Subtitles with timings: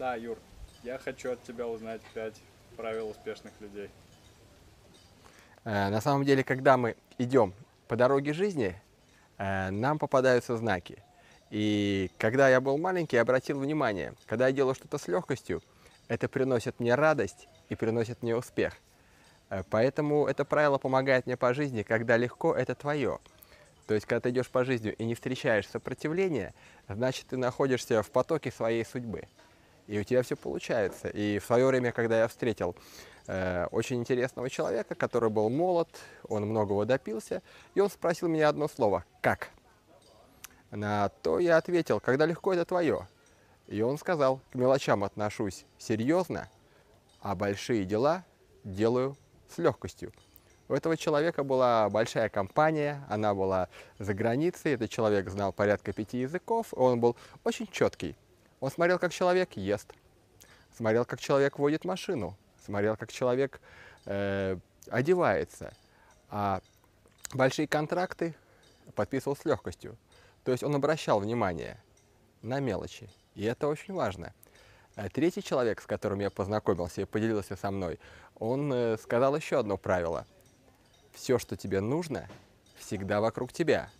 [0.00, 0.38] Да, Юр,
[0.82, 2.40] я хочу от тебя узнать пять
[2.74, 3.90] правил успешных людей.
[5.64, 7.52] Э, На самом деле, когда мы идем
[7.86, 8.80] по дороге жизни,
[9.36, 11.02] э, нам попадаются знаки.
[11.50, 15.60] И когда я был маленький, я обратил внимание, когда я делаю что-то с легкостью,
[16.08, 18.72] это приносит мне радость и приносит мне успех.
[19.50, 23.18] Э, Поэтому это правило помогает мне по жизни, когда легко, это твое.
[23.86, 26.54] То есть, когда ты идешь по жизни и не встречаешь сопротивления,
[26.88, 29.28] значит, ты находишься в потоке своей судьбы.
[29.90, 31.08] И у тебя все получается.
[31.08, 32.76] И в свое время, когда я встретил
[33.26, 35.88] э, очень интересного человека, который был молод,
[36.28, 37.42] он многого допился,
[37.74, 39.50] и он спросил меня одно слово «Как?».
[40.70, 43.08] На то я ответил «Когда легко, это твое».
[43.66, 46.48] И он сказал «К мелочам отношусь серьезно,
[47.20, 48.24] а большие дела
[48.62, 49.16] делаю
[49.52, 50.12] с легкостью».
[50.68, 53.68] У этого человека была большая компания, она была
[53.98, 58.14] за границей, этот человек знал порядка пяти языков, он был очень четкий.
[58.60, 59.92] Он смотрел, как человек ест,
[60.76, 63.60] смотрел, как человек водит машину, смотрел, как человек
[64.04, 64.56] э,
[64.88, 65.72] одевается,
[66.28, 66.60] а
[67.32, 68.34] большие контракты
[68.94, 69.96] подписывал с легкостью.
[70.44, 71.82] То есть он обращал внимание
[72.42, 74.34] на мелочи, и это очень важно.
[74.94, 77.98] Э, Третий человек, с которым я познакомился и поделился со мной,
[78.38, 80.26] он э, сказал еще одно правило.
[81.12, 82.28] Все, что тебе нужно,
[82.78, 83.90] всегда вокруг тебя.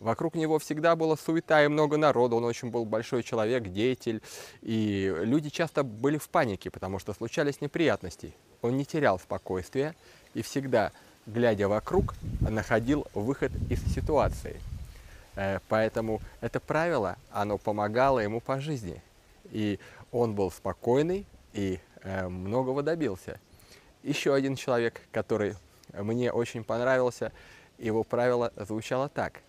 [0.00, 4.22] Вокруг него всегда была суета и много народу, он очень был большой человек, деятель,
[4.60, 8.34] и люди часто были в панике, потому что случались неприятности.
[8.60, 9.94] Он не терял спокойствия
[10.34, 10.92] и всегда,
[11.26, 14.60] глядя вокруг, находил выход из ситуации.
[15.36, 19.02] Э, Поэтому это правило, оно помогало ему по жизни.
[19.52, 19.78] И
[20.12, 23.40] он был спокойный и э, многого добился.
[24.02, 25.54] Еще один человек, который
[25.92, 27.32] мне очень понравился,
[27.78, 29.40] его правило звучало так.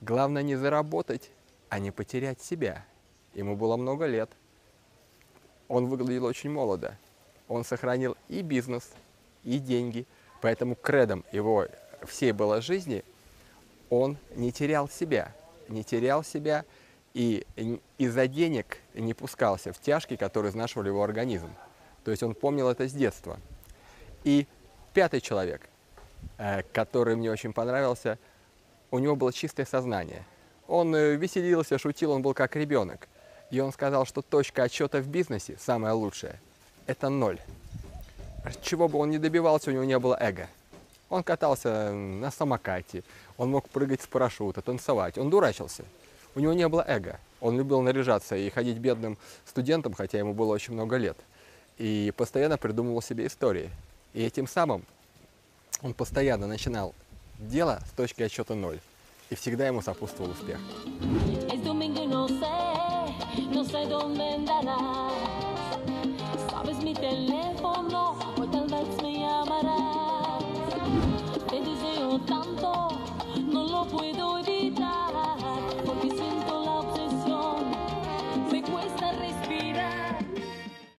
[0.00, 1.30] Главное не заработать,
[1.68, 2.84] а не потерять себя.
[3.34, 4.30] Ему было много лет.
[5.68, 6.96] Он выглядел очень молодо.
[7.48, 8.90] Он сохранил и бизнес,
[9.44, 10.06] и деньги.
[10.40, 11.66] Поэтому кредом его
[12.06, 13.04] всей было жизни
[13.90, 15.34] он не терял себя.
[15.68, 16.64] Не терял себя
[17.14, 17.46] и
[17.98, 21.50] из-за денег не пускался в тяжкие, которые изнашивали его организм.
[22.04, 23.38] То есть он помнил это с детства.
[24.24, 24.46] И
[24.94, 25.68] пятый человек,
[26.38, 28.18] э, который мне очень понравился,
[28.90, 30.24] у него было чистое сознание.
[30.66, 33.08] Он э, веселился, шутил, он был как ребенок.
[33.50, 36.40] И он сказал, что точка отсчета в бизнесе, самая лучшая,
[36.86, 37.38] это ноль.
[38.62, 40.48] Чего бы он ни добивался, у него не было эго.
[41.08, 43.02] Он катался на самокате,
[43.38, 45.16] он мог прыгать с парашюта, танцевать.
[45.16, 45.84] Он дурачился.
[46.34, 47.18] У него не было эго.
[47.40, 49.16] Он любил наряжаться и ходить бедным
[49.46, 51.16] студентом, хотя ему было очень много лет.
[51.78, 53.70] И постоянно придумывал себе истории.
[54.12, 54.84] И этим самым
[55.80, 56.94] он постоянно начинал
[57.38, 58.78] дело с точки отсчета ноль.
[59.30, 60.58] И всегда ему сопутствовал успех.
[61.52, 62.46] Es domingo no sé,
[63.52, 65.27] no sé dónde andarás.